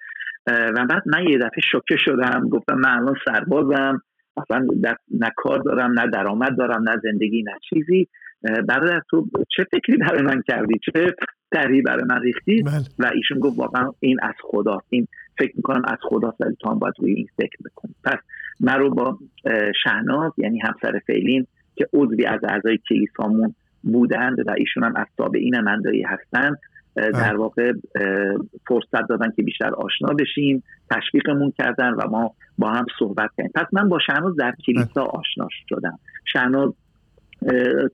[0.48, 2.50] و بعد من یه دفعه شوکه شدم.
[2.50, 4.02] گفتم من الان سربازم.
[4.38, 4.68] اصلا
[5.12, 8.08] نه کار دارم نه درآمد دارم نه زندگی نه چیزی.
[8.68, 11.16] برادر تو چه فکری برای من کردی؟ چه
[11.52, 12.84] تری برای من ریختی؟ بله.
[13.00, 15.08] و ایشون گفت واقعا این از خدا این
[15.40, 18.18] فکر می‌کنم از خدا ولی تو هم باید روی این فکر بکن پس
[18.60, 19.18] من رو با
[19.84, 25.60] شهناز یعنی همسر فعلین که عضوی از اعضای کلیسامون بودند و ایشون هم از تابعین
[25.60, 26.56] مندایی هستن
[26.96, 27.74] در واقع
[28.68, 33.52] فرصت دادن که بیشتر آشنا بشیم تشویقمون کردن و ما با هم صحبت کردیم.
[33.56, 36.00] پس من با شهناز در کلیسا آشنا شدم.
[36.34, 36.74] شهناز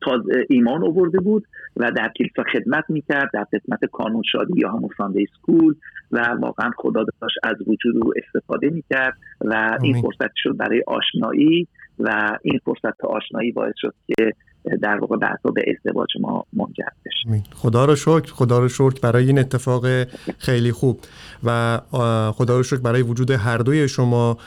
[0.01, 4.89] تازه ایمان آورده بود و در کلیسا خدمت می‌کرد در قسمت کانون شادی یا همون
[4.97, 5.75] سانده سکول
[6.11, 11.67] و واقعا خدا داشت از وجود رو استفاده می‌کرد و این فرصت شد برای آشنایی
[11.99, 14.33] و این فرصت آشنایی باعث شد که
[14.81, 17.43] در واقع بعدا به ازدواج ما منجر بشه.
[17.55, 20.03] خدا رو شکر خدا رو شکر برای این اتفاق
[20.37, 20.99] خیلی خوب.
[21.43, 21.79] و
[22.31, 24.37] خدا رو شکر برای وجود هر دوی شما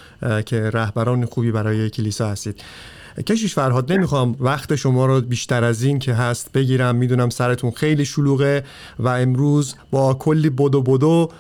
[0.47, 2.65] که رهبران خوبی برای کلیسا هستید.
[3.27, 6.97] کشیش فرهاد نمی‌خوام وقت شما رو بیشتر از این که هست بگیرم.
[6.97, 8.65] می‌دونم سرتون خیلی شلوغه
[8.99, 11.31] و امروز با کلی بدو بدو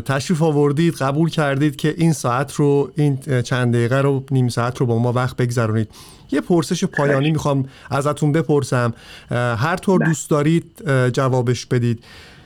[0.00, 4.86] تشریف آوردید قبول کردید که این ساعت رو این چند دقیقه رو نیم ساعت رو
[4.86, 5.88] با ما وقت بگذرونید.
[6.32, 8.94] یه پرسش پایانی می‌خوام ازتون بپرسم.
[9.30, 10.08] هر طور بله.
[10.08, 10.64] دوست دارید
[11.12, 12.04] جوابش بدید.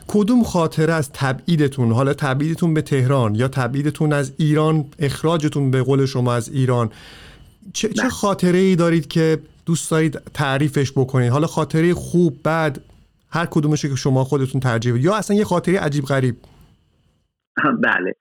[0.08, 6.06] کدوم خاطره از تبعیدتون حالا تبعیدتون به تهران یا تبعیدتون از ایران اخراجتون به قول
[6.06, 6.90] شما از ایران
[7.72, 12.79] چه, چه خاطره ای دارید که دوست دارید تعریفش بکنید؟ حالا خاطره خوب بد
[13.31, 16.35] هر کدومش که شما خودتون ترجیح یا اصلا یه خاطره عجیب غریب؟
[17.88, 18.14] بله.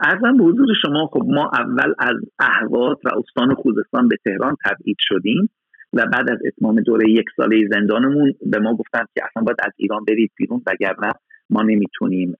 [0.00, 4.96] ارزم به حضور شما خب ما اول از اهواز و استان خوزستان به تهران تبعید
[5.00, 5.50] شدیم
[5.92, 9.72] و بعد از اتمام دوره یک ساله زندانمون به ما گفتن که اصلا باید از
[9.76, 11.12] ایران برید بیرون وگرنه
[11.50, 12.34] ما نمی‌تونیم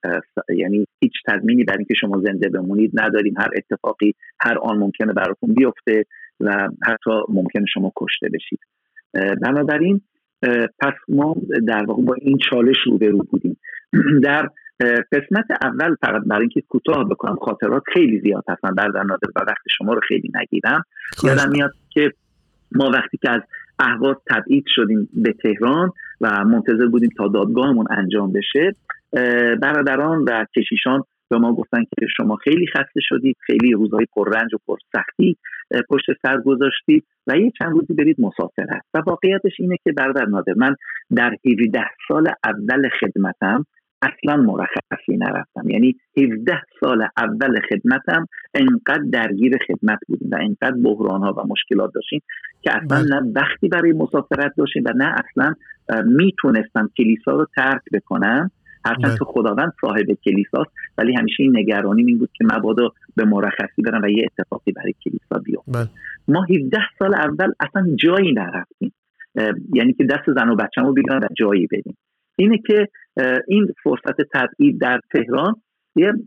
[0.56, 3.34] یعنی هیچ تضمینی برای اینکه شما زنده بمونید نداریم.
[3.38, 6.04] هر اتفاقی هر آن ممکنه براتون بیفته.
[6.40, 8.60] و حتی ممکنه شما کشته بشید.
[9.42, 10.00] بنابراین
[10.78, 13.56] پس ما در واقع با این چالش روبرو بودیم.
[14.24, 14.48] در
[15.12, 19.62] قسمت اول فقط برای اینکه کوتاه بکنم خاطرات خیلی زیاد هستن در نادر و وقت
[19.78, 20.84] شما رو خیلی نگیرم.
[21.24, 22.12] یادم میاد که
[22.72, 23.40] ما وقتی که از
[23.78, 28.74] اهواز تبعید شدیم به تهران و منتظر بودیم تا دادگاهمون انجام بشه
[29.62, 34.58] برادران و کشیشان به ما گفتن که شما خیلی خسته شدید خیلی روزهای پررنج و
[34.66, 35.36] پرسختی
[35.90, 40.54] پشت سر گذاشتید و یه چند روزی برید مسافرت و واقعیتش اینه که برادر نادر
[40.56, 40.74] من
[41.16, 43.64] در 17 سال اول خدمتم
[44.02, 45.70] اصلا مرخصی نرفتم.
[45.70, 51.90] یعنی 17 سال اول خدمتم انقدر درگیر خدمت بودیم و انقدر بحران ها و مشکلات
[51.94, 52.20] داشتیم
[52.62, 53.20] که اصلا بله.
[53.20, 55.54] نه وقتی برای مسافرت داشتیم و نه اصلا
[56.06, 58.50] می‌تونستم کلیسا رو ترک بکنم.
[58.88, 59.18] هرچند بله.
[59.18, 64.02] که خداوند صاحب کلیساست ولی همیشه این نگرانی این بود که مبادا به مرخصی برم
[64.02, 65.72] و یه اتفاقی برای کلیسا بیفته.
[65.72, 65.88] بله.
[66.28, 68.92] ما 17 سال اول اصلا جایی نرفتیم.
[69.74, 71.96] یعنی که دست زن و بچه‌مو بگیرن و جایی بدیم
[72.36, 72.88] اینه که
[73.48, 75.54] این فرصت تبعید در تهران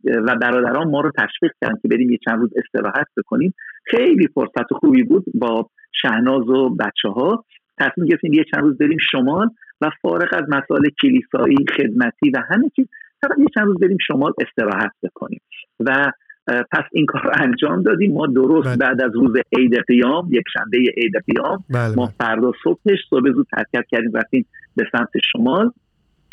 [0.06, 3.54] و برادران ما رو تشویق کردن که بریم یه چند روز استراحت بکنیم.
[3.86, 5.70] خیلی فرصت خوبی بود با
[6.02, 7.46] شهناز و بچه ها
[7.78, 9.50] تصمیم گرفتیم یه چند روز بریم شمال.
[9.82, 12.86] و فارغ از مسائل کلیسایی خدمتی و همه چیز
[13.22, 15.42] فقط یه چند روز بریم شمال استراحت بکنیم
[15.80, 16.12] و
[16.48, 18.78] پس این کار رو انجام دادیم ما درست بله.
[18.78, 22.16] بعد از روز عید قیام یک شنبه عید قیام بله، ما بله.
[22.20, 25.72] فردا صبحش صبح زود حرکت کردیم رفتیم به سمت شمال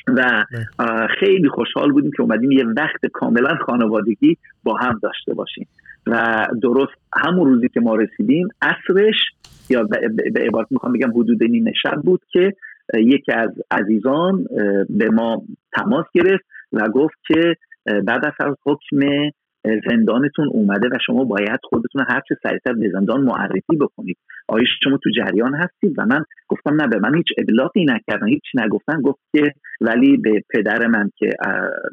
[0.09, 0.45] و
[1.21, 5.69] خیلی خوشحال بودیم که اومدیم یه وقت کاملا خانوادگی با هم داشته باشیم
[6.07, 9.17] و درست همون روزی که ما رسیدیم اصرش
[9.71, 9.83] یا
[10.35, 12.55] به عبارت می‌خوام بگم حدود نیمه شب بود که
[12.95, 14.45] یکی از عزیزان
[14.89, 15.43] به ما
[15.77, 19.31] تماس گرفت و گفت که بعد از حکم
[19.91, 24.19] زندانتون اومده و شما باید خودتون هر چه سریعتر به زندان معرفی بکنید.
[24.49, 28.43] آیا شما تو جریان هستید؟ و من گفتم نه به من هیچ ابلاغی نکردن هیچ
[28.55, 29.01] نگفتن.
[29.03, 31.31] گفت که ولی به پدر من که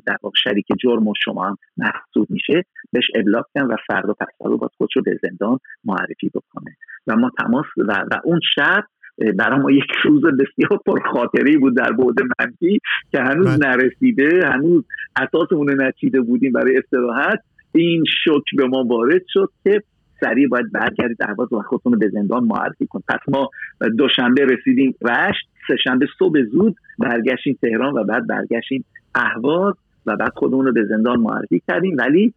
[0.07, 4.27] در واقع شریک جرم و شما هم محسوب میشه بهش ابلاغ کردن و فردا پس
[4.39, 6.75] فردا باید خودش رو به زندان معرفی بکنه.
[7.07, 8.83] و ما تماس و, و اون شب
[9.17, 12.79] برای ما یک روز بسیار پرخاطری بود در بعد منفی
[13.11, 13.69] که هنوز بله.
[13.69, 14.83] نرسیده هنوز
[15.15, 17.39] اساسمون نچیده بودیم برای استراحت.
[17.71, 19.83] این شک به ما وارد شد که
[20.19, 23.49] سریع باید برگردید اهواز و خودتون رو به زندان معرفی کن پس ما
[23.97, 28.85] دوشنبه رسیدیم رشت سهشنبه صبح زود برگشتیم تهران و بعد برگشتیم
[29.15, 29.73] اهواز
[30.05, 31.97] و بعد خودمون رو به زندان معرفی کردیم.
[31.97, 32.33] ولی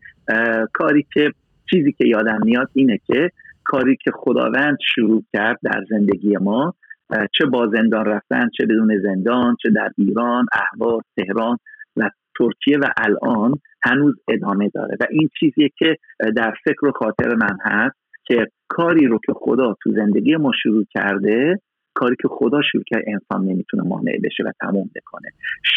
[0.72, 1.33] کاری که
[1.70, 3.31] چیزی که یادم میاد اینه که
[3.69, 6.75] کاری که خداوند شروع کرد در زندگی ما
[7.39, 11.57] چه با زندان رفتن چه بدون زندان چه در ایران اهواز تهران
[11.97, 14.97] و ترکیه و الان هنوز ادامه داره.
[15.01, 15.97] و این چیزیه که
[16.37, 20.85] در فکر و خاطر من هست که کاری رو که خدا تو زندگی ما شروع
[20.95, 21.61] کرده
[21.95, 25.29] کاری که خدا شروع کرده انسان نمی‌تونه مانع بشه و تموم بکنه.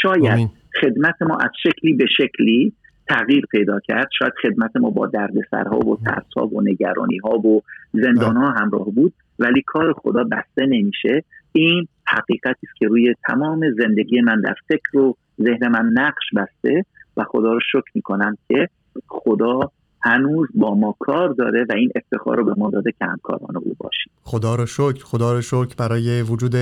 [0.01, 0.49] شاید
[0.81, 2.73] خدمت ما از شکلی به شکلی
[3.11, 4.09] تغییر پیدا کرد.
[4.19, 7.61] شاید خدمت ما با دردسرها و ترسها و نگرانی ها و
[7.93, 11.23] زندان ها همراه بود ولی کار خدا بسته نمیشه.
[11.51, 16.85] این حقیقتی است که روی تمام زندگی من در فکر و ذهن من نقش بسته
[17.17, 18.69] و خدا رو شکر می‌کنم که
[19.07, 19.59] خدا
[20.03, 23.75] هنوز با ما کار داره و این افتخار رو به ما داده که همکاران او
[23.79, 24.11] باشیم.
[24.23, 26.55] خدا رو شکر خدا رو شکر برای وجود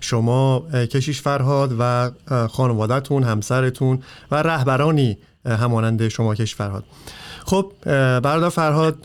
[0.00, 2.10] شما کشیش فرهاد و
[2.48, 3.98] خانوادتون همسرتون
[4.30, 6.84] و رهبرانی همانند شما کش فرهاد
[7.44, 7.72] خب
[8.20, 8.96] برادر فرهاد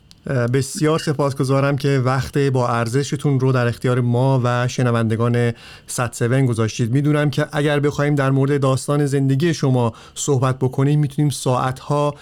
[0.53, 5.51] بسیار سپاسگزارم که وقت با ارزشتون رو در اختیار ما و شنوندگان
[5.87, 6.91] 107 گذاشتید.
[6.91, 12.15] می‌دونم که اگر بخوایم در مورد داستان زندگی شما صحبت بکنیم می‌تونیم ساعتها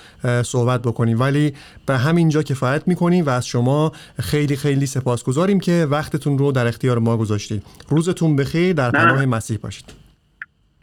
[0.44, 1.20] صحبت بکنیم.
[1.20, 1.54] ولی
[1.86, 7.00] به همینجا کفایت می‌کنیم و از شما خیلی خیلی سپاسگزاریم که وقتتون رو در اختیار
[7.00, 7.64] ما گذاشتید.
[7.90, 10.07] روزتون بخیر در پناه مسیح باشید.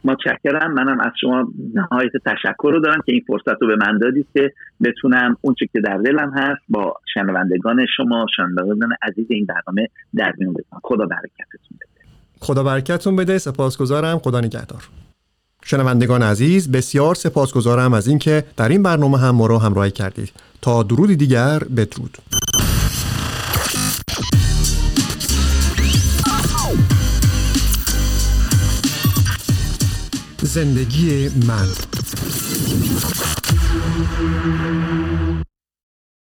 [0.05, 0.73] متشکرم.
[0.73, 4.53] منم از شما نهایت تشکر رو دارم که این فرصت رو به من دادید که
[4.83, 10.53] بتونم اون که در دلم هست با شنوندگان شما شنوندگان عزیز این برنامه در میون
[10.53, 12.01] بزنم خدا برکتتون بده.
[12.39, 13.37] خدا برکتتون بده.
[13.37, 14.19] سپاسگزارم.
[14.19, 14.89] خدا نگهدار.
[15.63, 20.31] شنوندگان عزیز بسیار سپاسگزارم از اینکه در این برنامه هم ما رو همراهی کردید.
[20.61, 22.17] تا درودی دیگر بدرود.
[30.45, 31.67] زندگی من.